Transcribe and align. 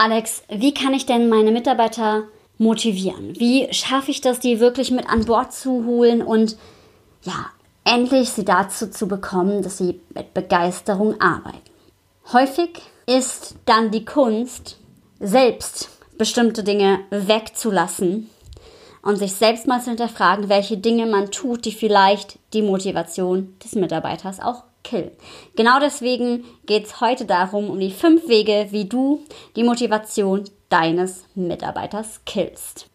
Alex, 0.00 0.44
wie 0.48 0.72
kann 0.72 0.94
ich 0.94 1.06
denn 1.06 1.28
meine 1.28 1.50
Mitarbeiter 1.50 2.28
motivieren? 2.56 3.34
Wie 3.36 3.66
schaffe 3.72 4.12
ich 4.12 4.20
das, 4.20 4.38
die 4.38 4.60
wirklich 4.60 4.92
mit 4.92 5.10
an 5.10 5.24
Bord 5.24 5.52
zu 5.52 5.84
holen 5.84 6.22
und 6.22 6.56
ja, 7.24 7.46
endlich 7.82 8.30
sie 8.30 8.44
dazu 8.44 8.88
zu 8.90 9.08
bekommen, 9.08 9.62
dass 9.62 9.78
sie 9.78 10.00
mit 10.14 10.34
Begeisterung 10.34 11.20
arbeiten? 11.20 11.58
Häufig 12.32 12.80
ist 13.06 13.56
dann 13.64 13.90
die 13.90 14.04
Kunst, 14.04 14.78
selbst 15.18 15.88
bestimmte 16.16 16.62
Dinge 16.62 17.00
wegzulassen 17.10 18.30
und 19.02 19.16
sich 19.16 19.32
selbst 19.32 19.66
mal 19.66 19.80
zu 19.80 19.90
hinterfragen, 19.90 20.48
welche 20.48 20.78
Dinge 20.78 21.06
man 21.06 21.32
tut, 21.32 21.64
die 21.64 21.72
vielleicht 21.72 22.38
die 22.52 22.62
Motivation 22.62 23.56
des 23.64 23.74
Mitarbeiters 23.74 24.38
auch 24.38 24.62
killen. 24.88 25.10
Genau 25.56 25.78
deswegen 25.80 26.44
geht 26.66 26.86
es 26.86 27.00
heute 27.00 27.24
darum, 27.24 27.70
um 27.70 27.78
die 27.78 27.90
fünf 27.90 28.28
Wege, 28.28 28.68
wie 28.70 28.86
du 28.86 29.22
die 29.56 29.62
Motivation 29.62 30.44
deines 30.68 31.24
Mitarbeiters 31.34 32.20
killst. 32.24 32.88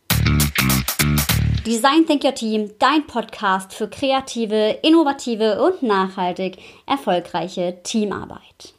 Design 1.66 2.06
Think 2.06 2.24
Your 2.24 2.36
Team, 2.36 2.72
dein 2.80 3.08
Podcast 3.08 3.74
für 3.74 3.88
kreative, 3.88 4.80
innovative 4.82 5.62
und 5.62 5.82
nachhaltig 5.82 6.58
erfolgreiche 6.86 7.78
Teamarbeit. 7.84 8.74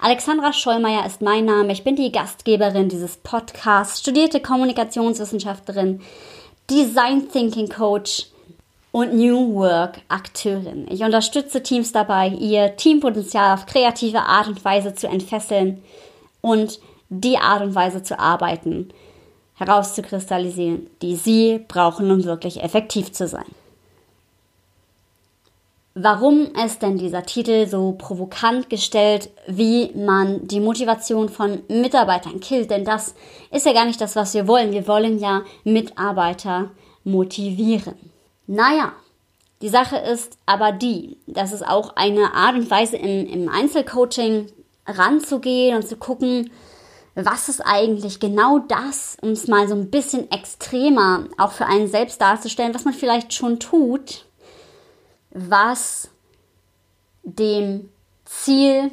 Alexandra 0.00 0.52
Schollmeier 0.52 1.04
ist 1.04 1.20
mein 1.20 1.44
Name. 1.44 1.72
Ich 1.72 1.82
bin 1.82 1.96
die 1.96 2.12
Gastgeberin 2.12 2.88
dieses 2.88 3.16
Podcasts, 3.16 3.98
studierte 3.98 4.38
Kommunikationswissenschaftlerin, 4.38 6.00
Design 6.70 7.28
Thinking 7.28 7.68
Coach 7.68 8.26
und 8.90 9.14
New 9.14 9.54
Work 9.54 10.00
Akteurin. 10.08 10.86
Ich 10.90 11.02
unterstütze 11.02 11.62
Teams 11.62 11.92
dabei, 11.92 12.28
ihr 12.28 12.76
Teampotenzial 12.76 13.54
auf 13.54 13.66
kreative 13.66 14.20
Art 14.20 14.48
und 14.48 14.64
Weise 14.64 14.94
zu 14.94 15.08
entfesseln 15.08 15.82
und 16.40 16.80
die 17.08 17.38
Art 17.38 17.62
und 17.62 17.74
Weise 17.74 18.02
zu 18.02 18.18
arbeiten 18.18 18.88
herauszukristallisieren, 19.58 20.88
die 21.02 21.16
sie 21.16 21.64
brauchen, 21.66 22.10
um 22.10 22.24
wirklich 22.24 22.62
effektiv 22.62 23.12
zu 23.12 23.26
sein. 23.26 23.46
Warum 25.94 26.52
ist 26.64 26.82
denn 26.82 26.96
dieser 26.96 27.24
Titel 27.24 27.66
so 27.66 27.96
provokant 27.98 28.70
gestellt, 28.70 29.30
wie 29.48 29.90
man 29.96 30.46
die 30.46 30.60
Motivation 30.60 31.28
von 31.28 31.62
Mitarbeitern 31.66 32.38
killt? 32.38 32.70
Denn 32.70 32.84
das 32.84 33.16
ist 33.50 33.66
ja 33.66 33.72
gar 33.72 33.84
nicht 33.84 34.00
das, 34.00 34.14
was 34.14 34.32
wir 34.32 34.46
wollen. 34.46 34.70
Wir 34.70 34.86
wollen 34.86 35.18
ja 35.18 35.42
Mitarbeiter 35.64 36.70
motivieren. 37.02 37.96
Naja, 38.48 38.94
die 39.60 39.68
Sache 39.68 39.98
ist 39.98 40.38
aber 40.46 40.72
die, 40.72 41.18
dass 41.26 41.52
es 41.52 41.62
auch 41.62 41.96
eine 41.96 42.32
Art 42.32 42.56
und 42.56 42.70
Weise 42.70 42.96
im, 42.96 43.26
im 43.26 43.48
Einzelcoaching 43.48 44.46
ranzugehen 44.86 45.76
und 45.76 45.86
zu 45.86 45.96
gucken, 45.96 46.50
was 47.14 47.50
ist 47.50 47.60
eigentlich 47.60 48.20
genau 48.20 48.60
das, 48.60 49.18
um 49.20 49.30
es 49.30 49.48
mal 49.48 49.68
so 49.68 49.74
ein 49.74 49.90
bisschen 49.90 50.30
extremer 50.30 51.24
auch 51.36 51.52
für 51.52 51.66
einen 51.66 51.88
selbst 51.88 52.20
darzustellen, 52.22 52.74
was 52.74 52.84
man 52.84 52.94
vielleicht 52.94 53.34
schon 53.34 53.60
tut, 53.60 54.24
was 55.30 56.08
dem 57.24 57.90
Ziel 58.24 58.90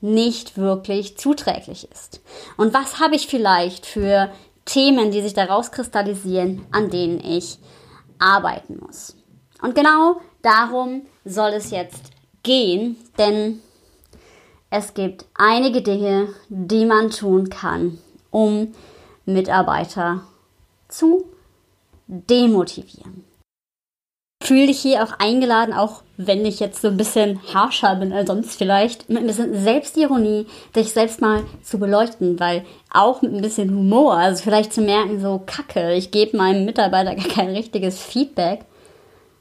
nicht 0.00 0.56
wirklich 0.56 1.18
zuträglich 1.18 1.88
ist. 1.92 2.22
Und 2.56 2.72
was 2.72 3.00
habe 3.00 3.16
ich 3.16 3.26
vielleicht 3.26 3.84
für 3.84 4.30
Themen, 4.64 5.10
die 5.10 5.20
sich 5.20 5.34
daraus 5.34 5.72
kristallisieren, 5.72 6.64
an 6.70 6.88
denen 6.88 7.20
ich 7.20 7.58
arbeiten 8.18 8.78
muss. 8.78 9.16
Und 9.62 9.74
genau 9.74 10.20
darum 10.42 11.02
soll 11.24 11.50
es 11.50 11.70
jetzt 11.70 12.10
gehen, 12.42 12.96
denn 13.18 13.60
es 14.70 14.94
gibt 14.94 15.24
einige 15.34 15.82
Dinge, 15.82 16.28
die 16.48 16.84
man 16.84 17.10
tun 17.10 17.48
kann, 17.48 17.98
um 18.30 18.74
Mitarbeiter 19.24 20.22
zu 20.88 21.24
demotivieren. 22.06 23.24
Fühle 24.48 24.68
dich 24.68 24.80
hier 24.80 25.04
auch 25.04 25.12
eingeladen, 25.18 25.74
auch 25.74 26.00
wenn 26.16 26.46
ich 26.46 26.58
jetzt 26.58 26.80
so 26.80 26.88
ein 26.88 26.96
bisschen 26.96 27.38
harscher 27.52 27.96
bin 27.96 28.14
als 28.14 28.28
sonst 28.28 28.56
vielleicht, 28.56 29.06
mit 29.10 29.18
ein 29.18 29.26
bisschen 29.26 29.54
Selbstironie, 29.62 30.46
dich 30.74 30.94
selbst 30.94 31.20
mal 31.20 31.44
zu 31.62 31.78
beleuchten, 31.78 32.40
weil 32.40 32.64
auch 32.90 33.20
mit 33.20 33.34
ein 33.34 33.42
bisschen 33.42 33.68
Humor, 33.68 34.16
also 34.16 34.42
vielleicht 34.42 34.72
zu 34.72 34.80
merken, 34.80 35.20
so 35.20 35.42
kacke, 35.44 35.92
ich 35.92 36.12
gebe 36.12 36.38
meinem 36.38 36.64
Mitarbeiter 36.64 37.14
gar 37.14 37.28
kein 37.28 37.50
richtiges 37.50 38.00
Feedback, 38.00 38.60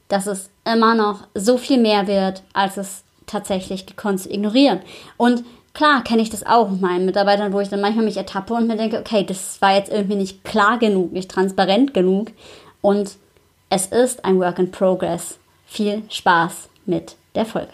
dass 0.09 0.27
es 0.27 0.49
immer 0.69 0.93
noch 0.93 1.21
so 1.33 1.57
viel 1.57 1.79
mehr 1.79 2.05
wird, 2.07 2.43
als 2.51 2.75
es 2.75 3.05
tatsächlich 3.27 3.85
gekonnt 3.85 4.19
zu 4.19 4.29
ignorieren. 4.29 4.81
Und 5.15 5.45
klar 5.73 6.03
kenne 6.03 6.21
ich 6.21 6.31
das 6.31 6.45
auch 6.45 6.69
mit 6.69 6.81
meinen 6.81 7.05
Mitarbeitern, 7.05 7.53
wo 7.53 7.61
ich 7.61 7.69
dann 7.69 7.79
manchmal 7.79 8.03
mich 8.03 8.17
ertappe 8.17 8.55
und 8.55 8.67
mir 8.67 8.75
denke, 8.75 8.99
okay, 8.99 9.23
das 9.25 9.61
war 9.61 9.73
jetzt 9.73 9.89
irgendwie 9.89 10.17
nicht 10.17 10.43
klar 10.43 10.77
genug, 10.77 11.13
nicht 11.13 11.31
transparent 11.31 11.93
genug. 11.93 12.31
Und 12.81 13.11
es 13.69 13.87
ist 13.87 14.23
ein 14.25 14.39
Work 14.39 14.59
in 14.59 14.71
Progress. 14.71 15.37
Viel 15.65 16.03
Spaß 16.09 16.69
mit 16.85 17.15
der 17.35 17.45
Folge. 17.45 17.73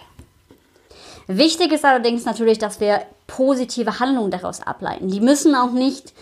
Wichtig 1.28 1.72
ist 1.72 1.86
allerdings 1.86 2.26
natürlich, 2.26 2.58
dass 2.58 2.80
wir 2.80 3.06
positive 3.28 4.00
Handlungen 4.00 4.32
daraus 4.32 4.62
ableiten. 4.62 5.08
Die 5.08 5.22
müssen 5.22 5.56
auch 5.56 5.72
nicht 5.72 6.14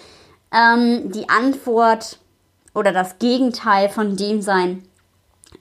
ähm, 0.54 1.12
die 1.12 1.30
Antwort 1.30 2.20
oder 2.76 2.92
das 2.92 3.18
Gegenteil 3.18 3.90
von 3.90 4.16
dem 4.16 4.42
sein, 4.42 4.84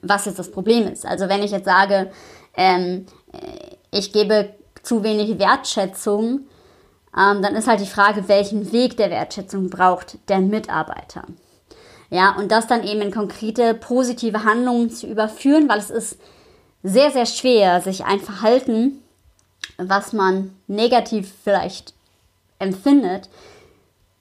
was 0.03 0.27
jetzt 0.27 0.38
das 0.38 0.50
Problem 0.50 0.87
ist. 0.88 1.06
Also 1.06 1.28
wenn 1.28 1.42
ich 1.42 1.53
jetzt 1.53 1.65
sage, 1.65 2.10
ähm, 2.56 3.06
äh, 3.32 3.77
ich 3.91 4.12
gebe 4.12 4.54
zu 4.82 5.03
wenig 5.03 5.38
Wertschätzung, 5.38 6.41
ähm, 7.16 7.42
dann 7.42 7.56
ist 7.56 7.66
halt 7.66 7.81
die 7.81 7.87
Frage, 7.87 8.28
welchen 8.28 8.72
Weg 8.72 8.97
der 8.97 9.10
Wertschätzung 9.10 9.71
braucht 9.71 10.19
der 10.28 10.41
Mitarbeiter. 10.41 11.25
Ja, 12.10 12.34
und 12.37 12.50
das 12.50 12.66
dann 12.66 12.82
eben 12.82 13.00
in 13.00 13.12
konkrete 13.12 13.72
positive 13.75 14.44
Handlungen 14.44 14.91
zu 14.91 15.06
überführen, 15.06 15.69
weil 15.69 15.78
es 15.78 15.91
ist 15.91 16.19
sehr, 16.82 17.10
sehr 17.10 17.26
schwer, 17.26 17.81
sich 17.81 18.04
ein 18.04 18.21
Verhalten, 18.21 19.03
was 19.78 20.12
man 20.12 20.54
negativ 20.66 21.32
vielleicht 21.44 21.94
empfindet, 22.59 23.28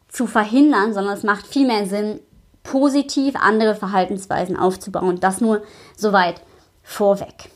zu 0.07 0.27
verhindern, 0.27 0.93
sondern 0.93 1.15
es 1.15 1.23
macht 1.23 1.47
viel 1.47 1.67
mehr 1.67 1.85
Sinn, 1.85 2.19
positiv 2.63 3.35
andere 3.35 3.75
Verhaltensweisen 3.75 4.57
aufzubauen. 4.57 5.19
Das 5.19 5.41
nur 5.41 5.63
soweit 5.95 6.41
vorweg. 6.83 7.49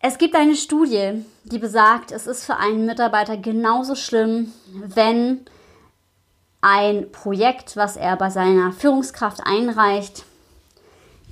Es 0.00 0.16
gibt 0.16 0.34
eine 0.34 0.56
Studie, 0.56 1.24
die 1.44 1.58
besagt, 1.58 2.10
es 2.10 2.26
ist 2.26 2.44
für 2.44 2.56
einen 2.56 2.86
Mitarbeiter 2.86 3.36
genauso 3.36 3.94
schlimm, 3.94 4.52
wenn 4.72 5.44
ein 6.60 7.10
Projekt, 7.10 7.76
was 7.76 7.96
er 7.96 8.16
bei 8.16 8.30
seiner 8.30 8.72
Führungskraft 8.72 9.40
einreicht, 9.44 10.24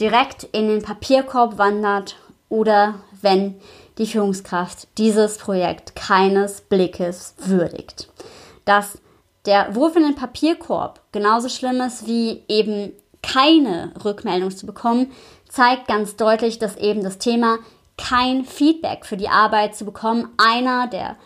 direkt 0.00 0.44
in 0.44 0.68
den 0.68 0.82
Papierkorb 0.82 1.58
wandert 1.58 2.16
oder 2.48 2.94
wenn 3.20 3.60
die 3.98 4.06
Führungskraft 4.06 4.88
dieses 4.96 5.38
Projekt 5.38 5.96
keines 5.96 6.60
Blickes 6.60 7.34
würdigt. 7.38 8.08
Dass 8.64 8.98
der 9.44 9.74
Wurf 9.74 9.96
in 9.96 10.02
den 10.02 10.14
Papierkorb 10.14 11.00
genauso 11.12 11.48
schlimm 11.48 11.80
ist 11.80 12.06
wie 12.06 12.44
eben 12.48 12.92
keine 13.22 13.92
Rückmeldung 14.04 14.50
zu 14.50 14.66
bekommen, 14.66 15.10
zeigt 15.48 15.88
ganz 15.88 16.16
deutlich, 16.16 16.58
dass 16.58 16.76
eben 16.76 17.02
das 17.02 17.18
Thema 17.18 17.58
kein 17.96 18.44
Feedback 18.44 19.04
für 19.04 19.16
die 19.16 19.28
Arbeit 19.28 19.74
zu 19.74 19.84
bekommen, 19.84 20.28
einer 20.36 20.86
der 20.86 21.16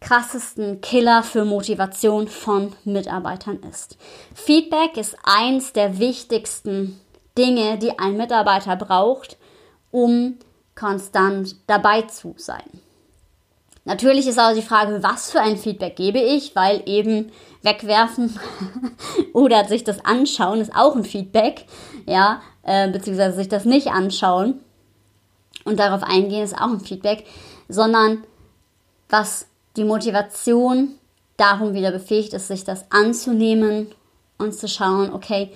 krassesten 0.00 0.80
Killer 0.80 1.22
für 1.22 1.44
Motivation 1.44 2.28
von 2.28 2.72
Mitarbeitern 2.84 3.60
ist. 3.70 3.98
Feedback 4.34 4.96
ist 4.96 5.16
eins 5.22 5.72
der 5.72 5.98
wichtigsten 5.98 7.00
Dinge, 7.36 7.78
die 7.78 7.98
ein 7.98 8.16
Mitarbeiter 8.16 8.76
braucht, 8.76 9.36
um 9.90 10.38
konstant 10.74 11.56
dabei 11.66 12.02
zu 12.02 12.34
sein. 12.36 12.80
Natürlich 13.84 14.26
ist 14.26 14.38
auch 14.38 14.54
die 14.54 14.62
Frage, 14.62 15.02
was 15.02 15.30
für 15.30 15.40
ein 15.40 15.56
Feedback 15.56 15.96
gebe 15.96 16.18
ich, 16.18 16.54
weil 16.54 16.82
eben 16.86 17.32
wegwerfen 17.62 18.38
oder 19.32 19.66
sich 19.66 19.84
das 19.84 20.04
anschauen 20.04 20.60
ist 20.60 20.74
auch 20.74 20.94
ein 20.94 21.04
Feedback, 21.04 21.64
ja, 22.06 22.40
äh, 22.62 22.90
beziehungsweise 22.90 23.36
sich 23.36 23.48
das 23.48 23.64
nicht 23.64 23.88
anschauen 23.88 24.60
und 25.64 25.78
darauf 25.78 26.02
eingehen 26.02 26.42
ist 26.42 26.56
auch 26.56 26.70
ein 26.70 26.80
Feedback, 26.80 27.26
sondern 27.68 28.24
was 29.08 29.46
die 29.76 29.84
Motivation 29.84 30.96
darum 31.36 31.74
wieder 31.74 31.90
befähigt 31.90 32.34
ist, 32.34 32.48
sich 32.48 32.64
das 32.64 32.84
anzunehmen 32.90 33.88
und 34.38 34.54
zu 34.54 34.68
schauen, 34.68 35.12
okay, 35.12 35.52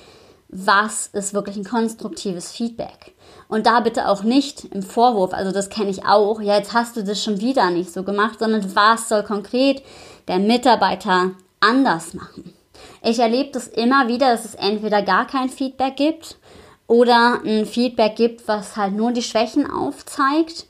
was 0.49 1.09
ist 1.09 1.35
wirklich 1.35 1.57
ein 1.57 1.65
konstruktives 1.65 2.53
Feedback? 2.53 3.15
Und 3.49 3.67
da 3.67 3.81
bitte 3.81 4.09
auch 4.09 4.23
nicht 4.23 4.65
im 4.67 4.83
Vorwurf, 4.83 5.35
also 5.35 5.53
das 5.53 5.69
kenne 5.69 5.91
ich 5.91 6.07
auch, 6.07 6.41
ja, 6.41 6.57
jetzt 6.57 6.73
hast 6.73 6.97
du 6.97 7.03
das 7.03 7.23
schon 7.23 7.41
wieder 7.41 7.71
nicht 7.71 7.93
so 7.93 8.03
gemacht, 8.03 8.39
sondern 8.39 8.75
was 8.75 9.09
soll 9.09 9.25
konkret 9.25 9.83
der 10.29 10.39
Mitarbeiter 10.39 11.33
anders 11.61 12.15
machen? 12.15 12.55
Ich 13.03 13.19
erlebe 13.19 13.51
das 13.51 13.69
immer 13.69 14.09
wieder, 14.09 14.31
dass 14.31 14.45
es 14.45 14.55
entweder 14.55 15.03
gar 15.03 15.27
kein 15.27 15.49
Feedback 15.49 15.97
gibt 15.97 16.39
oder 16.87 17.41
ein 17.45 17.67
Feedback 17.67 18.17
gibt, 18.17 18.47
was 18.49 18.77
halt 18.77 18.95
nur 18.95 19.13
die 19.13 19.23
Schwächen 19.23 19.71
aufzeigt 19.71 20.67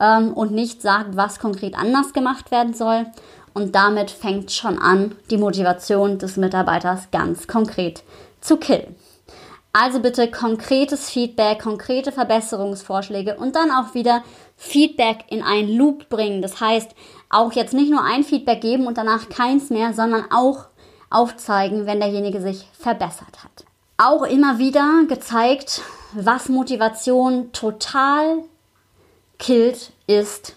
ähm, 0.00 0.32
und 0.32 0.52
nicht 0.52 0.82
sagt, 0.82 1.16
was 1.16 1.38
konkret 1.38 1.76
anders 1.76 2.12
gemacht 2.12 2.50
werden 2.50 2.74
soll. 2.74 3.06
Und 3.52 3.74
damit 3.74 4.10
fängt 4.10 4.50
schon 4.50 4.78
an, 4.78 5.14
die 5.30 5.38
Motivation 5.38 6.18
des 6.18 6.36
Mitarbeiters 6.36 7.10
ganz 7.12 7.46
konkret 7.46 8.02
zu 8.40 8.56
killen. 8.56 8.96
Also 9.72 9.98
bitte 9.98 10.30
konkretes 10.30 11.10
Feedback, 11.10 11.60
konkrete 11.60 12.12
Verbesserungsvorschläge 12.12 13.36
und 13.36 13.56
dann 13.56 13.72
auch 13.72 13.94
wieder 13.94 14.22
Feedback 14.56 15.24
in 15.30 15.42
einen 15.42 15.68
Loop 15.68 16.08
bringen. 16.08 16.42
Das 16.42 16.60
heißt, 16.60 16.92
auch 17.28 17.52
jetzt 17.52 17.74
nicht 17.74 17.90
nur 17.90 18.04
ein 18.04 18.22
Feedback 18.22 18.60
geben 18.60 18.86
und 18.86 18.98
danach 18.98 19.28
keins 19.28 19.70
mehr, 19.70 19.92
sondern 19.92 20.26
auch 20.30 20.66
aufzeigen, 21.10 21.86
wenn 21.86 21.98
derjenige 21.98 22.40
sich 22.40 22.68
verbessert 22.78 23.42
hat. 23.42 23.64
Auch 23.96 24.22
immer 24.22 24.58
wieder 24.58 25.04
gezeigt, 25.08 25.82
was 26.12 26.48
Motivation 26.48 27.50
total 27.52 28.44
killt, 29.44 29.92
ist 30.06 30.56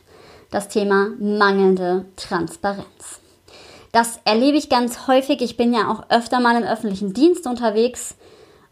das 0.50 0.70
Thema 0.70 1.10
mangelnde 1.20 2.06
Transparenz. 2.16 3.20
Das 3.92 4.22
erlebe 4.24 4.58
ich 4.58 4.70
ganz 4.70 5.08
häufig. 5.08 5.42
Ich 5.42 5.58
bin 5.58 5.74
ja 5.74 5.92
auch 5.92 6.10
öfter 6.10 6.40
mal 6.40 6.56
im 6.56 6.68
öffentlichen 6.68 7.14
Dienst 7.14 7.48
unterwegs 7.48 8.16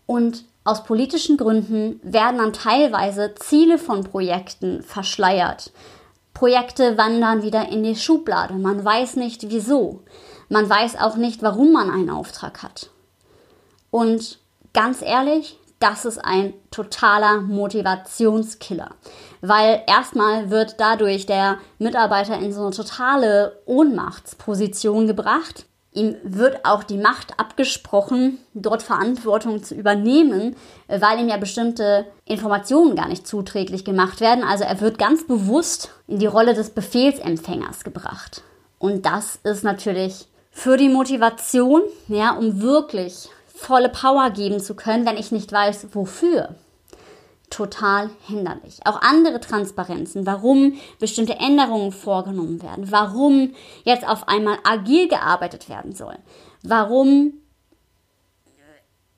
und 0.05 0.45
aus 0.63 0.85
politischen 0.85 1.35
Gründen 1.35 1.99
werden 2.01 2.37
dann 2.37 2.53
teilweise 2.53 3.35
Ziele 3.35 3.77
von 3.77 4.05
Projekten 4.05 4.83
verschleiert. 4.83 5.73
Projekte 6.33 6.97
wandern 6.97 7.43
wieder 7.43 7.67
in 7.69 7.83
die 7.83 7.97
Schublade. 7.97 8.53
Man 8.53 8.85
weiß 8.85 9.17
nicht 9.17 9.49
wieso. 9.49 10.01
Man 10.47 10.69
weiß 10.69 10.95
auch 10.97 11.17
nicht, 11.17 11.43
warum 11.43 11.73
man 11.73 11.89
einen 11.89 12.09
Auftrag 12.09 12.63
hat. 12.63 12.89
Und 13.91 14.39
ganz 14.73 15.01
ehrlich, 15.01 15.59
das 15.79 16.05
ist 16.05 16.17
ein 16.17 16.53
totaler 16.71 17.41
Motivationskiller. 17.41 18.89
Weil 19.41 19.83
erstmal 19.87 20.49
wird 20.49 20.75
dadurch 20.79 21.25
der 21.25 21.57
Mitarbeiter 21.79 22.37
in 22.39 22.53
so 22.53 22.61
eine 22.61 22.71
totale 22.71 23.61
Ohnmachtsposition 23.65 25.07
gebracht 25.07 25.65
Ihm 25.95 26.17
wird 26.23 26.65
auch 26.65 26.83
die 26.83 26.97
Macht 26.97 27.39
abgesprochen, 27.39 28.39
dort 28.53 28.83
Verantwortung 28.83 29.63
zu 29.63 29.75
übernehmen, 29.75 30.57
weil 30.89 31.21
ihm 31.21 31.29
ja 31.29 31.37
bestimmte 31.37 32.05
Informationen 32.25 32.97
gar 32.97 33.07
nicht 33.07 33.25
zuträglich 33.25 33.85
gemacht 33.85 34.19
werden. 34.19 34.43
Also 34.43 34.65
er 34.65 34.81
wird 34.81 34.97
ganz 34.97 35.25
bewusst 35.25 35.91
in 36.07 36.19
die 36.19 36.25
Rolle 36.25 36.53
des 36.53 36.71
Befehlsempfängers 36.71 37.85
gebracht. 37.85 38.43
Und 38.77 39.05
das 39.05 39.39
ist 39.43 39.63
natürlich 39.63 40.27
für 40.51 40.75
die 40.75 40.89
Motivation, 40.89 41.81
ja, 42.09 42.31
um 42.31 42.61
wirklich 42.61 43.29
volle 43.55 43.89
Power 43.89 44.29
geben 44.29 44.59
zu 44.59 44.75
können, 44.75 45.05
wenn 45.05 45.17
ich 45.17 45.31
nicht 45.31 45.51
weiß, 45.51 45.87
wofür 45.93 46.55
total 47.49 48.09
hinderlich. 48.27 48.79
Auch 48.85 49.01
andere 49.01 49.39
Transparenzen, 49.39 50.25
warum 50.25 50.73
bestimmte 50.99 51.35
Änderungen 51.35 51.91
vorgenommen 51.91 52.61
werden, 52.61 52.91
warum 52.91 53.53
jetzt 53.83 54.07
auf 54.07 54.27
einmal 54.27 54.57
agil 54.63 55.07
gearbeitet 55.07 55.69
werden 55.69 55.93
soll, 55.93 56.15
warum 56.63 57.33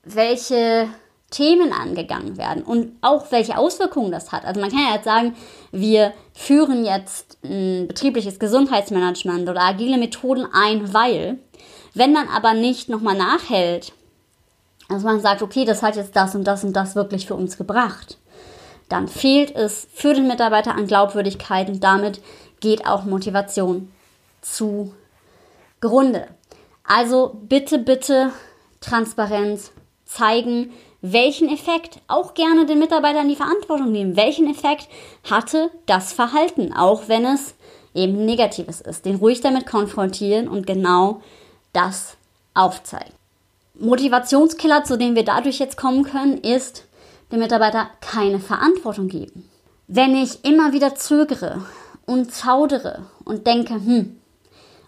welche 0.04 0.88
Themen 1.30 1.72
angegangen 1.72 2.38
werden 2.38 2.62
und 2.62 2.96
auch 3.02 3.30
welche 3.30 3.58
Auswirkungen 3.58 4.10
das 4.10 4.32
hat. 4.32 4.46
Also 4.46 4.60
man 4.60 4.70
kann 4.70 4.86
ja 4.88 4.94
jetzt 4.94 5.04
sagen, 5.04 5.34
wir 5.72 6.14
führen 6.32 6.86
jetzt 6.86 7.38
ein 7.44 7.86
betriebliches 7.88 8.38
Gesundheitsmanagement 8.38 9.48
oder 9.48 9.60
agile 9.60 9.98
Methoden 9.98 10.46
ein, 10.50 10.94
weil, 10.94 11.38
wenn 11.92 12.12
man 12.12 12.28
aber 12.28 12.54
nicht 12.54 12.88
nochmal 12.88 13.16
nachhält, 13.16 13.92
dass 14.88 15.02
man 15.02 15.20
sagt, 15.20 15.42
okay, 15.42 15.64
das 15.64 15.82
hat 15.82 15.96
jetzt 15.96 16.16
das 16.16 16.34
und 16.34 16.44
das 16.44 16.64
und 16.64 16.72
das 16.72 16.96
wirklich 16.96 17.26
für 17.26 17.34
uns 17.34 17.56
gebracht. 17.56 18.18
Dann 18.88 19.06
fehlt 19.06 19.54
es 19.54 19.86
für 19.92 20.14
den 20.14 20.26
Mitarbeiter 20.26 20.74
an 20.74 20.86
Glaubwürdigkeit 20.86 21.68
und 21.68 21.84
damit 21.84 22.20
geht 22.60 22.86
auch 22.86 23.04
Motivation 23.04 23.92
zu 24.40 24.94
Grunde. 25.80 26.26
Also 26.84 27.38
bitte, 27.48 27.78
bitte 27.78 28.32
Transparenz 28.80 29.72
zeigen, 30.06 30.72
welchen 31.02 31.48
Effekt, 31.48 32.00
auch 32.08 32.34
gerne 32.34 32.66
den 32.66 32.78
Mitarbeitern 32.78 33.28
die 33.28 33.36
Verantwortung 33.36 33.92
nehmen, 33.92 34.16
welchen 34.16 34.50
Effekt 34.50 34.88
hatte 35.30 35.70
das 35.86 36.12
Verhalten, 36.12 36.72
auch 36.72 37.08
wenn 37.08 37.24
es 37.24 37.54
eben 37.94 38.24
negatives 38.24 38.80
ist. 38.80 39.04
Den 39.04 39.16
ruhig 39.16 39.40
damit 39.40 39.66
konfrontieren 39.66 40.48
und 40.48 40.66
genau 40.66 41.20
das 41.72 42.16
aufzeigen. 42.54 43.17
Motivationskiller, 43.78 44.84
zu 44.84 44.98
dem 44.98 45.14
wir 45.14 45.24
dadurch 45.24 45.58
jetzt 45.58 45.76
kommen 45.76 46.04
können, 46.04 46.38
ist 46.38 46.84
dem 47.30 47.38
Mitarbeiter 47.40 47.88
keine 48.00 48.40
Verantwortung 48.40 49.08
geben. 49.08 49.48
Wenn 49.86 50.16
ich 50.16 50.44
immer 50.44 50.72
wieder 50.72 50.94
zögere 50.94 51.62
und 52.06 52.32
zaudere 52.32 53.06
und 53.24 53.46
denke, 53.46 53.74
hm, 53.74 54.18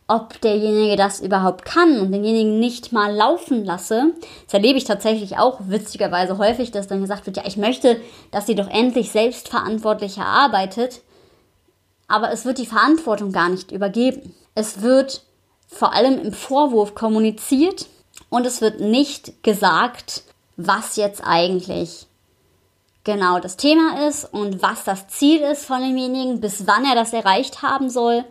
ob 0.08 0.40
derjenige 0.40 0.96
das 0.96 1.20
überhaupt 1.20 1.64
kann 1.64 2.00
und 2.00 2.10
denjenigen 2.10 2.58
nicht 2.58 2.92
mal 2.92 3.14
laufen 3.14 3.64
lasse, 3.64 4.12
das 4.44 4.54
erlebe 4.54 4.76
ich 4.76 4.84
tatsächlich 4.84 5.38
auch 5.38 5.60
witzigerweise 5.68 6.36
häufig, 6.36 6.72
dass 6.72 6.88
dann 6.88 7.00
gesagt 7.00 7.26
wird, 7.26 7.36
ja, 7.36 7.44
ich 7.46 7.56
möchte, 7.56 7.96
dass 8.32 8.46
sie 8.46 8.56
doch 8.56 8.68
endlich 8.68 9.12
selbstverantwortlicher 9.12 10.26
arbeitet, 10.26 11.02
aber 12.08 12.32
es 12.32 12.44
wird 12.44 12.58
die 12.58 12.66
Verantwortung 12.66 13.30
gar 13.30 13.48
nicht 13.50 13.70
übergeben. 13.70 14.34
Es 14.56 14.82
wird 14.82 15.22
vor 15.68 15.94
allem 15.94 16.18
im 16.18 16.32
Vorwurf 16.32 16.96
kommuniziert 16.96 17.86
und 18.28 18.46
es 18.46 18.60
wird 18.60 18.80
nicht 18.80 19.42
gesagt, 19.42 20.22
was 20.56 20.96
jetzt 20.96 21.22
eigentlich 21.24 22.06
genau 23.04 23.40
das 23.40 23.56
Thema 23.56 24.06
ist 24.08 24.24
und 24.32 24.62
was 24.62 24.84
das 24.84 25.08
Ziel 25.08 25.40
ist 25.40 25.64
von 25.64 25.80
demjenigen, 25.80 26.40
bis 26.40 26.66
wann 26.66 26.84
er 26.84 26.94
das 26.94 27.12
erreicht 27.12 27.62
haben 27.62 27.88
soll, 27.88 28.24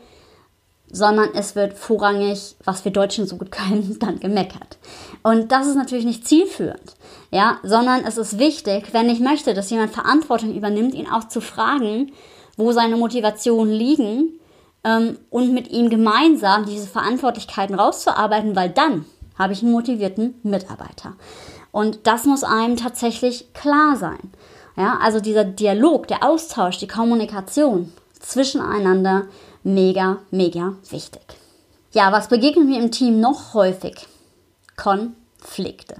sondern 0.91 1.29
es 1.33 1.55
wird 1.55 1.77
vorrangig, 1.77 2.55
was 2.63 2.83
wir 2.85 2.91
Deutschen 2.91 3.27
so 3.27 3.37
gut 3.37 3.51
können, 3.51 3.97
dann 3.99 4.19
gemeckert. 4.19 4.77
Und 5.23 5.51
das 5.51 5.67
ist 5.67 5.75
natürlich 5.75 6.05
nicht 6.05 6.27
zielführend, 6.27 6.95
ja, 7.31 7.59
sondern 7.63 8.05
es 8.05 8.17
ist 8.17 8.39
wichtig, 8.39 8.93
wenn 8.93 9.09
ich 9.09 9.19
möchte, 9.19 9.53
dass 9.53 9.69
jemand 9.69 9.93
Verantwortung 9.93 10.55
übernimmt, 10.55 10.93
ihn 10.93 11.09
auch 11.09 11.27
zu 11.27 11.41
fragen, 11.41 12.11
wo 12.57 12.71
seine 12.71 12.97
Motivationen 12.97 13.73
liegen 13.73 14.39
ähm, 14.83 15.17
und 15.29 15.53
mit 15.53 15.69
ihm 15.69 15.89
gemeinsam 15.89 16.65
diese 16.65 16.87
Verantwortlichkeiten 16.87 17.75
rauszuarbeiten, 17.75 18.55
weil 18.55 18.69
dann 18.69 19.05
habe 19.39 19.53
ich 19.53 19.63
einen 19.63 19.71
motivierten 19.71 20.35
Mitarbeiter. 20.43 21.13
Und 21.71 22.05
das 22.05 22.25
muss 22.25 22.43
einem 22.43 22.77
tatsächlich 22.77 23.53
klar 23.53 23.95
sein. 23.95 24.19
Ja, 24.75 24.99
also 25.01 25.19
dieser 25.19 25.43
Dialog, 25.43 26.07
der 26.07 26.23
Austausch, 26.23 26.77
die 26.77 26.87
Kommunikation 26.87 27.91
zwischeneinander 28.19 29.23
mega, 29.63 30.17
mega 30.31 30.73
wichtig. 30.89 31.21
Ja, 31.91 32.11
was 32.11 32.27
begegnet 32.27 32.67
mir 32.67 32.79
im 32.79 32.91
Team 32.91 33.19
noch 33.19 33.53
häufig? 33.53 34.07
Konflikte. 34.75 35.95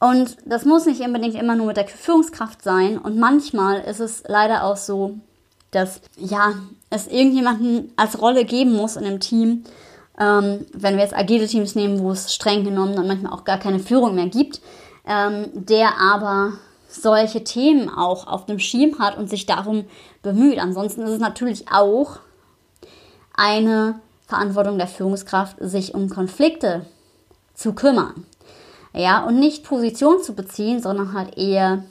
Und 0.00 0.36
das 0.44 0.64
muss 0.64 0.84
nicht 0.84 1.00
unbedingt 1.00 1.34
immer 1.34 1.54
nur 1.54 1.68
mit 1.68 1.76
der 1.76 1.88
Führungskraft 1.88 2.62
sein. 2.62 2.98
Und 2.98 3.18
manchmal 3.18 3.80
ist 3.80 4.00
es 4.00 4.24
leider 4.26 4.64
auch 4.64 4.76
so, 4.76 5.14
dass 5.70 6.00
ja, 6.16 6.54
es 6.90 7.06
irgendjemanden 7.06 7.92
als 7.96 8.20
Rolle 8.20 8.44
geben 8.44 8.74
muss 8.74 8.96
in 8.96 9.04
dem 9.04 9.20
Team. 9.20 9.64
Ähm, 10.18 10.66
wenn 10.72 10.94
wir 10.96 11.02
jetzt 11.02 11.16
agile 11.16 11.46
Teams 11.46 11.74
nehmen, 11.74 11.98
wo 12.00 12.12
es 12.12 12.32
streng 12.34 12.64
genommen 12.64 12.94
dann 12.94 13.06
manchmal 13.06 13.32
auch 13.32 13.44
gar 13.44 13.58
keine 13.58 13.80
Führung 13.80 14.14
mehr 14.14 14.28
gibt, 14.28 14.60
ähm, 15.06 15.48
der 15.54 15.98
aber 16.00 16.52
solche 16.88 17.42
Themen 17.42 17.88
auch 17.90 18.26
auf 18.26 18.46
dem 18.46 18.58
Schirm 18.58 18.98
hat 18.98 19.18
und 19.18 19.28
sich 19.28 19.46
darum 19.46 19.84
bemüht. 20.22 20.58
Ansonsten 20.58 21.02
ist 21.02 21.10
es 21.10 21.18
natürlich 21.18 21.66
auch 21.72 22.18
eine 23.36 24.00
Verantwortung 24.26 24.78
der 24.78 24.86
Führungskraft, 24.86 25.56
sich 25.60 25.94
um 25.94 26.08
Konflikte 26.08 26.86
zu 27.54 27.72
kümmern. 27.72 28.24
Ja, 28.94 29.24
und 29.24 29.40
nicht 29.40 29.64
Position 29.64 30.22
zu 30.22 30.34
beziehen, 30.34 30.80
sondern 30.80 31.14
halt 31.14 31.36
eher 31.36 31.84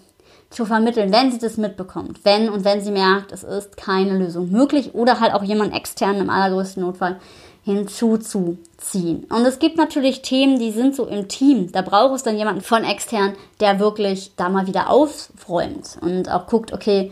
zu 0.50 0.66
vermitteln, 0.66 1.12
wenn 1.12 1.32
sie 1.32 1.40
das 1.40 1.58
mitbekommt. 1.58 2.24
Wenn 2.24 2.50
und 2.50 2.64
wenn 2.64 2.82
sie 2.82 2.92
merkt, 2.92 3.32
es 3.32 3.44
ist 3.44 3.76
keine 3.76 4.18
Lösung 4.18 4.52
möglich 4.52 4.94
oder 4.94 5.20
halt 5.20 5.34
auch 5.34 5.44
jemand 5.44 5.74
extern 5.74 6.16
im 6.18 6.30
allergrößten 6.30 6.82
Notfall 6.82 7.20
hinzuzuziehen. 7.64 9.24
Und 9.26 9.46
es 9.46 9.60
gibt 9.60 9.78
natürlich 9.78 10.22
Themen, 10.22 10.60
die 10.60 10.72
sind 10.72 10.96
so 10.96 11.06
im 11.06 11.28
Team. 11.28 11.72
Da 11.72 11.82
braucht 11.82 12.16
es 12.16 12.24
dann 12.24 12.38
jemanden 12.38 12.62
von 12.62 12.84
extern, 12.84 13.34
der 13.60 13.80
wirklich 13.80 14.34
da 14.36 14.50
mal 14.50 14.68
wieder 14.68 14.90
aufräumt 14.90 15.98
und 16.02 16.30
auch 16.30 16.48
guckt, 16.48 16.74
okay, 16.74 17.12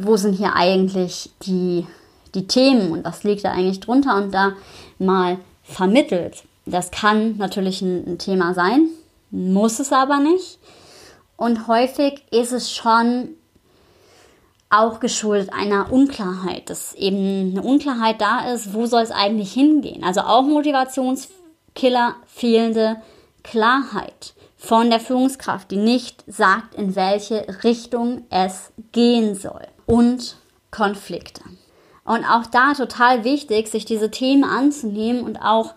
wo 0.00 0.16
sind 0.16 0.34
hier 0.34 0.54
eigentlich 0.54 1.30
die, 1.42 1.86
die 2.34 2.46
Themen 2.46 2.92
und 2.92 3.04
was 3.04 3.24
liegt 3.24 3.44
da 3.44 3.52
eigentlich 3.52 3.80
drunter 3.80 4.16
und 4.16 4.32
da 4.32 4.52
mal 4.98 5.38
vermittelt. 5.64 6.44
Das 6.64 6.90
kann 6.90 7.36
natürlich 7.38 7.82
ein, 7.82 8.12
ein 8.12 8.18
Thema 8.18 8.54
sein, 8.54 8.88
muss 9.30 9.80
es 9.80 9.92
aber 9.92 10.20
nicht. 10.20 10.58
Und 11.36 11.66
häufig 11.66 12.22
ist 12.30 12.52
es 12.52 12.72
schon 12.72 13.30
auch 14.70 15.00
geschuldet 15.00 15.52
einer 15.52 15.92
Unklarheit, 15.92 16.68
dass 16.68 16.94
eben 16.94 17.52
eine 17.52 17.62
Unklarheit 17.62 18.20
da 18.20 18.52
ist, 18.52 18.74
wo 18.74 18.86
soll 18.86 19.02
es 19.02 19.10
eigentlich 19.10 19.52
hingehen. 19.52 20.04
Also 20.04 20.20
auch 20.20 20.42
Motivationskiller, 20.42 22.16
fehlende 22.26 22.96
Klarheit 23.42 24.34
von 24.56 24.90
der 24.90 25.00
Führungskraft, 25.00 25.70
die 25.70 25.76
nicht 25.76 26.22
sagt, 26.26 26.74
in 26.74 26.96
welche 26.96 27.46
Richtung 27.64 28.26
es 28.28 28.72
gehen 28.92 29.34
soll. 29.34 29.66
Und 29.86 30.36
Konflikte. 30.70 31.42
Und 32.04 32.24
auch 32.24 32.46
da 32.46 32.74
total 32.74 33.24
wichtig, 33.24 33.68
sich 33.68 33.84
diese 33.84 34.10
Themen 34.10 34.44
anzunehmen 34.44 35.22
und 35.22 35.38
auch 35.38 35.74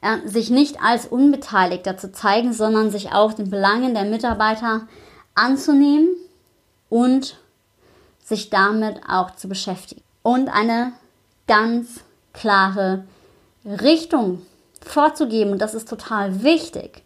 äh, 0.00 0.26
sich 0.26 0.50
nicht 0.50 0.82
als 0.82 1.06
Unbeteiligter 1.06 1.96
zu 1.96 2.12
zeigen, 2.12 2.52
sondern 2.52 2.90
sich 2.90 3.12
auch 3.12 3.32
den 3.32 3.50
Belangen 3.50 3.94
der 3.94 4.04
Mitarbeiter 4.04 4.86
anzunehmen 5.34 6.08
und 6.88 7.38
sich 8.24 8.50
damit 8.50 9.00
auch 9.08 9.36
zu 9.36 9.48
beschäftigen. 9.48 10.02
Und 10.22 10.48
eine 10.48 10.94
ganz 11.46 12.00
klare 12.32 13.04
Richtung 13.64 14.42
vorzugeben. 14.82 15.52
Und 15.52 15.62
das 15.62 15.74
ist 15.74 15.88
total 15.88 16.42
wichtig. 16.42 17.02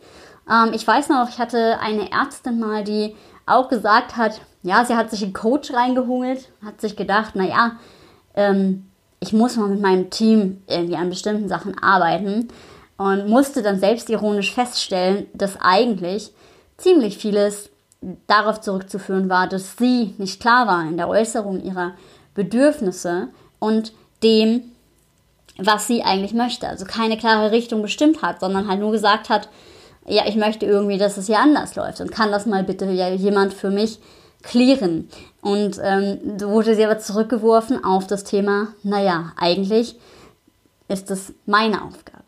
Ähm, 0.51 0.73
ich 0.73 0.87
weiß 0.87 1.09
noch, 1.09 1.29
ich 1.29 1.39
hatte 1.39 1.79
eine 1.81 2.11
Ärztin 2.11 2.59
mal, 2.59 2.85
die 2.85 3.15
auch 3.47 3.69
gesagt 3.69 4.17
hat, 4.17 4.41
ja, 4.63 4.85
sie 4.85 4.97
hat 4.97 5.11
sich 5.11 5.23
einen 5.23 5.33
Coach 5.33 5.73
reingehungelt, 5.73 6.49
hat 6.65 6.81
sich 6.81 6.97
gedacht, 6.97 7.37
naja, 7.37 7.73
ähm, 8.35 8.91
ich 9.21 9.33
muss 9.33 9.57
mal 9.57 9.69
mit 9.69 9.81
meinem 9.81 10.11
Team 10.11 10.63
irgendwie 10.67 10.97
an 10.97 11.11
bestimmten 11.11 11.49
Sachen 11.49 11.79
arbeiten 11.79 12.49
und 12.97 13.29
musste 13.29 13.63
dann 13.63 13.81
selbstironisch 13.81 14.53
feststellen, 14.53 15.27
dass 15.33 15.61
eigentlich 15.61 16.33
ziemlich 16.77 17.19
vieles 17.19 17.71
darauf 18.27 18.61
zurückzuführen 18.61 19.29
war, 19.29 19.49
dass 19.49 19.77
sie 19.77 20.15
nicht 20.19 20.41
klar 20.41 20.67
war 20.67 20.83
in 20.83 20.97
der 20.97 21.09
Äußerung 21.09 21.63
ihrer 21.63 21.95
Bedürfnisse 22.35 23.29
und 23.59 23.93
dem, 24.23 24.63
was 25.59 25.87
sie 25.89 26.05
eigentlich 26.05 26.35
möchte. 26.35 26.69
Also 26.69 26.85
keine 26.85 27.17
klare 27.17 27.51
Richtung 27.51 27.83
bestimmt 27.83 28.23
hat, 28.23 28.41
sondern 28.41 28.69
halt 28.69 28.81
nur 28.81 28.93
gesagt 28.93 29.29
hat, 29.29 29.49
ja, 30.07 30.27
ich 30.27 30.37
möchte 30.37 30.65
irgendwie, 30.65 30.99
dass 30.99 31.17
es 31.17 31.27
hier 31.27 31.39
anders 31.41 31.75
läuft 31.75 32.01
und 32.01 32.13
kann 32.13 32.31
das 32.31 32.47
mal 32.47 32.65
bitte 32.65 32.87
jemand 32.87 33.53
für 33.53 33.71
mich 33.71 33.99
klären. 34.43 35.09
Und 35.43 35.79
ähm, 35.83 36.41
wurde 36.41 36.75
sie 36.75 36.85
aber 36.85 36.99
zurückgeworfen 36.99 37.85
auf 37.85 38.07
das 38.07 38.25
Thema, 38.25 38.69
naja, 38.83 39.33
eigentlich 39.37 39.97
ist 40.89 41.11
es 41.11 41.35
meine 41.47 41.83
Aufgabe. 41.83 42.25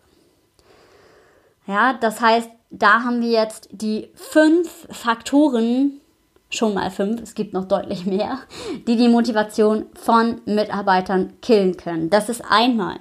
Ja, 1.66 1.94
das 1.94 2.20
heißt, 2.20 2.50
da 2.70 3.02
haben 3.02 3.20
wir 3.20 3.30
jetzt 3.30 3.68
die 3.72 4.08
fünf 4.14 4.86
Faktoren, 4.90 6.00
schon 6.48 6.74
mal 6.74 6.90
fünf, 6.90 7.20
es 7.20 7.34
gibt 7.34 7.52
noch 7.52 7.66
deutlich 7.66 8.06
mehr, 8.06 8.38
die 8.86 8.96
die 8.96 9.08
Motivation 9.08 9.86
von 9.94 10.40
Mitarbeitern 10.46 11.34
killen 11.42 11.76
können. 11.76 12.10
Das 12.10 12.28
ist 12.28 12.42
einmal 12.48 12.96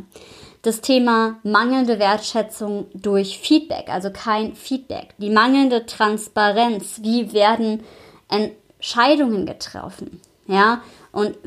das 0.61 0.81
Thema 0.81 1.39
mangelnde 1.43 1.99
Wertschätzung 1.99 2.87
durch 2.93 3.39
Feedback, 3.39 3.89
also 3.89 4.09
kein 4.11 4.55
Feedback, 4.55 5.15
die 5.17 5.29
mangelnde 5.29 5.85
Transparenz, 5.85 6.99
wie 7.01 7.31
werden 7.31 7.83
Entscheidungen 8.27 9.45
getroffen, 9.45 10.19
ja, 10.47 10.81
und 11.11 11.37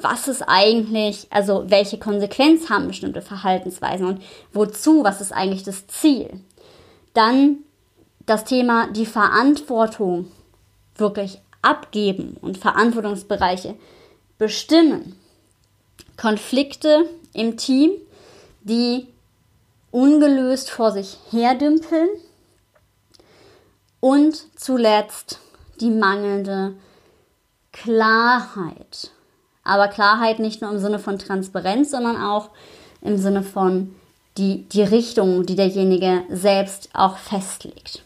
was 0.00 0.28
ist 0.28 0.42
eigentlich, 0.42 1.26
also 1.30 1.64
welche 1.68 1.98
Konsequenz 1.98 2.70
haben 2.70 2.88
bestimmte 2.88 3.20
Verhaltensweisen 3.20 4.06
und 4.06 4.22
wozu, 4.52 5.02
was 5.02 5.20
ist 5.20 5.32
eigentlich 5.32 5.64
das 5.64 5.86
Ziel? 5.86 6.40
Dann 7.18 7.64
das 8.26 8.44
Thema 8.44 8.86
die 8.92 9.04
Verantwortung 9.04 10.30
wirklich 10.94 11.40
abgeben 11.62 12.36
und 12.40 12.58
Verantwortungsbereiche 12.58 13.74
bestimmen. 14.38 15.16
Konflikte 16.16 17.08
im 17.32 17.56
Team, 17.56 17.90
die 18.60 19.08
ungelöst 19.90 20.70
vor 20.70 20.92
sich 20.92 21.18
herdümpeln. 21.32 22.08
Und 23.98 24.46
zuletzt 24.54 25.40
die 25.80 25.90
mangelnde 25.90 26.76
Klarheit. 27.72 29.10
Aber 29.64 29.88
Klarheit 29.88 30.38
nicht 30.38 30.62
nur 30.62 30.70
im 30.70 30.78
Sinne 30.78 31.00
von 31.00 31.18
Transparenz, 31.18 31.90
sondern 31.90 32.22
auch 32.22 32.50
im 33.00 33.18
Sinne 33.18 33.42
von 33.42 33.96
die, 34.38 34.68
die 34.68 34.82
Richtung, 34.82 35.44
die 35.44 35.56
derjenige 35.56 36.22
selbst 36.30 36.90
auch 36.94 37.18
festlegt. 37.18 38.04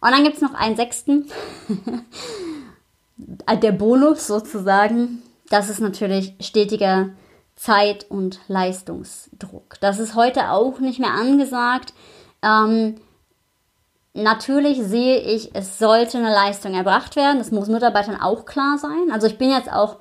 Und 0.00 0.12
dann 0.12 0.22
gibt 0.22 0.36
es 0.36 0.42
noch 0.42 0.54
einen 0.54 0.76
sechsten, 0.76 1.26
der 3.62 3.72
Bonus 3.72 4.26
sozusagen. 4.26 5.22
Das 5.50 5.68
ist 5.68 5.80
natürlich 5.80 6.34
stetiger 6.40 7.10
Zeit- 7.56 8.10
und 8.10 8.40
Leistungsdruck. 8.48 9.76
Das 9.80 9.98
ist 9.98 10.14
heute 10.14 10.50
auch 10.50 10.78
nicht 10.80 10.98
mehr 10.98 11.12
angesagt. 11.12 11.94
Ähm, 12.42 12.96
natürlich 14.12 14.82
sehe 14.82 15.18
ich, 15.18 15.54
es 15.54 15.78
sollte 15.78 16.18
eine 16.18 16.32
Leistung 16.32 16.74
erbracht 16.74 17.16
werden. 17.16 17.38
Das 17.38 17.50
muss 17.50 17.68
Mitarbeitern 17.68 18.20
auch 18.20 18.44
klar 18.44 18.78
sein. 18.78 19.10
Also 19.12 19.26
ich 19.26 19.38
bin 19.38 19.50
jetzt 19.50 19.72
auch 19.72 19.96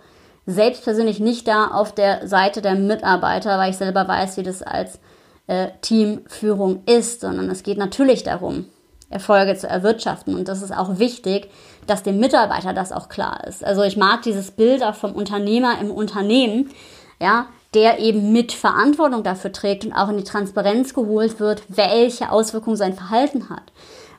selbst 0.46 0.84
persönlich 0.84 1.20
nicht 1.20 1.48
da 1.48 1.68
auf 1.68 1.96
der 1.96 2.28
Seite 2.28 2.62
der 2.62 2.76
Mitarbeiter, 2.76 3.58
weil 3.58 3.72
ich 3.72 3.78
selber 3.78 4.08
weiß, 4.08 4.38
wie 4.38 4.44
das 4.44 4.62
als 4.62 5.00
äh, 5.48 5.70
Teamführung 5.82 6.84
ist, 6.86 7.22
sondern 7.22 7.50
es 7.50 7.64
geht 7.64 7.78
natürlich 7.78 8.24
darum, 8.24 8.66
Erfolge 9.10 9.56
zu 9.56 9.68
erwirtschaften. 9.68 10.36
Und 10.36 10.48
das 10.48 10.62
ist 10.62 10.76
auch 10.76 11.00
wichtig, 11.00 11.50
dass 11.88 12.04
dem 12.04 12.20
Mitarbeiter 12.20 12.74
das 12.74 12.92
auch 12.92 13.10
klar 13.10 13.46
ist. 13.46 13.64
Also 13.64 13.84
ich 13.84 13.98
mag 13.98 14.24
dieses 14.24 14.52
Bild 14.52 14.84
auch 14.84 14.96
vom 14.96 15.14
Unternehmer 15.14 15.80
im 15.80 15.92
Unternehmen, 15.92 16.72
ja, 17.20 17.48
der 17.74 18.00
eben 18.00 18.32
mit 18.32 18.52
Verantwortung 18.52 19.24
dafür 19.24 19.52
trägt 19.52 19.86
und 19.86 19.94
auch 19.94 20.10
in 20.10 20.18
die 20.18 20.24
Transparenz 20.24 20.94
geholt 20.94 21.40
wird, 21.40 21.64
welche 21.70 22.32
Auswirkungen 22.32 22.78
sein 22.78 22.94
Verhalten 22.94 23.50
hat. 23.50 23.72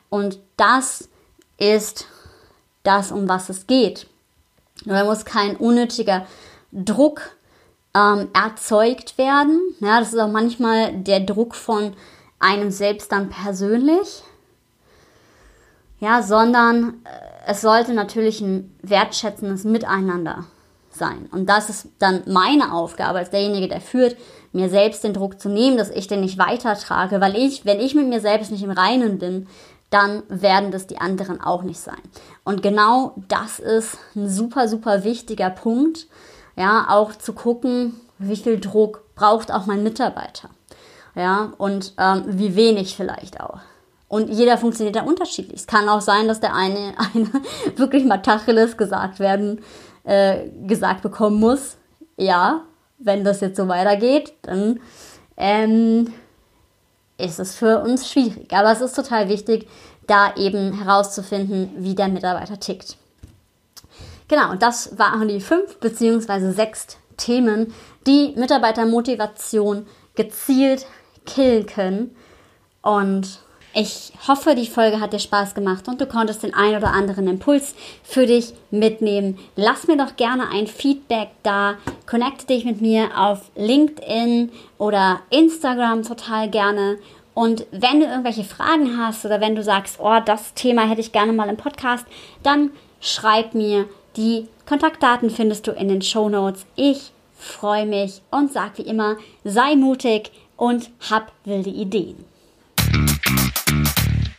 Und 0.09 0.39
das 0.57 1.09
ist 1.57 2.07
das, 2.83 3.11
um 3.11 3.27
was 3.27 3.49
es 3.49 3.67
geht. 3.67 4.07
Da 4.85 5.03
muss 5.05 5.25
kein 5.25 5.55
unnötiger 5.55 6.25
Druck 6.71 7.34
ähm, 7.95 8.27
erzeugt 8.33 9.17
werden. 9.17 9.61
Ja, 9.79 9.99
das 9.99 10.13
ist 10.13 10.19
auch 10.19 10.31
manchmal 10.31 10.93
der 10.93 11.21
Druck 11.21 11.55
von 11.55 11.93
einem 12.39 12.69
selbst 12.69 13.11
dann 13.11 13.29
persönlich. 13.29 14.23
Ja, 15.99 16.21
sondern 16.21 17.01
äh, 17.05 17.51
es 17.51 17.61
sollte 17.61 17.93
natürlich 17.93 18.41
ein 18.41 18.75
wertschätzendes 18.81 19.63
Miteinander 19.63 20.45
sein. 20.91 21.27
Und 21.31 21.49
das 21.49 21.69
ist 21.69 21.87
dann 21.99 22.23
meine 22.27 22.73
Aufgabe 22.73 23.19
als 23.19 23.29
derjenige, 23.29 23.67
der 23.67 23.81
führt, 23.81 24.17
mir 24.51 24.69
selbst 24.69 25.03
den 25.03 25.13
Druck 25.13 25.39
zu 25.39 25.49
nehmen, 25.49 25.77
dass 25.77 25.89
ich 25.89 26.07
den 26.07 26.21
nicht 26.21 26.37
weitertrage, 26.37 27.19
weil 27.19 27.35
ich, 27.35 27.65
wenn 27.65 27.79
ich 27.79 27.93
mit 27.93 28.07
mir 28.07 28.21
selbst 28.21 28.51
nicht 28.51 28.63
im 28.63 28.71
Reinen 28.71 29.19
bin, 29.19 29.47
dann 29.89 30.23
werden 30.29 30.71
das 30.71 30.87
die 30.87 30.97
anderen 30.97 31.41
auch 31.41 31.63
nicht 31.63 31.79
sein. 31.79 32.01
Und 32.43 32.63
genau 32.63 33.15
das 33.27 33.59
ist 33.59 33.97
ein 34.15 34.29
super, 34.29 34.67
super 34.67 35.03
wichtiger 35.03 35.49
Punkt, 35.49 36.07
ja, 36.55 36.87
auch 36.89 37.15
zu 37.15 37.33
gucken, 37.33 37.99
wie 38.17 38.35
viel 38.35 38.59
Druck 38.59 39.15
braucht 39.15 39.51
auch 39.51 39.65
mein 39.65 39.83
Mitarbeiter. 39.83 40.49
Ja, 41.15 41.53
und 41.57 41.93
ähm, 41.97 42.23
wie 42.27 42.55
wenig 42.55 42.95
vielleicht 42.95 43.39
auch. 43.39 43.59
Und 44.07 44.29
jeder 44.29 44.57
funktioniert 44.57 44.95
da 44.95 45.03
unterschiedlich. 45.03 45.61
Es 45.61 45.67
kann 45.67 45.89
auch 45.89 46.01
sein, 46.01 46.27
dass 46.27 46.39
der 46.39 46.53
eine, 46.53 46.93
eine 47.13 47.31
wirklich 47.75 48.05
mal 48.05 48.17
Tacheles 48.17 48.77
gesagt 48.77 49.19
werden, 49.19 49.61
äh, 50.03 50.49
gesagt 50.67 51.01
bekommen 51.01 51.39
muss. 51.39 51.77
Ja, 52.17 52.61
wenn 52.97 53.23
das 53.23 53.41
jetzt 53.41 53.57
so 53.57 53.67
weitergeht, 53.67 54.33
dann 54.43 54.79
ähm, 55.37 56.13
ist 57.17 57.39
es 57.39 57.55
für 57.55 57.81
uns 57.81 58.09
schwierig. 58.09 58.53
Aber 58.53 58.71
es 58.71 58.81
ist 58.81 58.95
total 58.95 59.29
wichtig, 59.29 59.67
da 60.07 60.35
eben 60.35 60.73
herauszufinden, 60.73 61.71
wie 61.77 61.95
der 61.95 62.07
Mitarbeiter 62.07 62.59
tickt. 62.59 62.97
Genau, 64.27 64.51
und 64.51 64.61
das 64.61 64.97
waren 64.97 65.27
die 65.27 65.41
fünf 65.41 65.77
beziehungsweise 65.77 66.51
sechs 66.51 66.97
Themen, 67.17 67.73
die 68.07 68.33
Mitarbeitermotivation 68.35 69.85
gezielt 70.15 70.85
killen 71.25 71.65
können. 71.65 72.15
Und 72.81 73.39
ich 73.73 74.13
hoffe, 74.27 74.55
die 74.55 74.67
Folge 74.67 75.01
hat 75.01 75.11
dir 75.11 75.19
Spaß 75.19 75.53
gemacht 75.53 75.87
und 75.87 75.99
du 75.99 76.05
konntest 76.05 76.43
den 76.43 76.53
ein 76.53 76.75
oder 76.75 76.93
anderen 76.93 77.27
Impuls 77.27 77.75
für 78.03 78.25
dich 78.25 78.53
mitnehmen. 78.71 79.37
Lass 79.55 79.87
mir 79.87 79.97
doch 79.97 80.15
gerne 80.15 80.49
ein 80.49 80.67
Feedback 80.67 81.29
da. 81.43 81.75
Connecte 82.07 82.47
dich 82.47 82.63
mit 82.63 82.79
mir 82.79 83.09
auf 83.17 83.51
LinkedIn 83.55 84.51
oder 84.77 85.19
Instagram 85.29 86.03
total 86.03 86.49
gerne. 86.49 86.97
Und 87.33 87.67
wenn 87.71 87.99
du 87.99 88.05
irgendwelche 88.05 88.45
Fragen 88.45 88.97
hast 88.97 89.25
oder 89.25 89.41
wenn 89.41 89.55
du 89.55 89.63
sagst, 89.63 89.97
oh, 89.99 90.19
das 90.25 90.53
Thema 90.53 90.87
hätte 90.87 91.01
ich 91.01 91.11
gerne 91.11 91.33
mal 91.33 91.49
im 91.49 91.57
Podcast, 91.57 92.05
dann 92.43 92.71
schreib 93.01 93.53
mir 93.55 93.89
die 94.17 94.47
Kontaktdaten 94.65 95.29
findest 95.29 95.67
du 95.67 95.71
in 95.71 95.87
den 95.87 96.01
Show 96.01 96.29
Notes. 96.29 96.65
Ich 96.75 97.11
freue 97.37 97.85
mich 97.85 98.21
und 98.31 98.51
sag 98.51 98.77
wie 98.77 98.83
immer, 98.83 99.17
sei 99.43 99.75
mutig 99.75 100.31
und 100.57 100.89
hab 101.09 101.31
wilde 101.43 101.69
Ideen. 101.69 102.25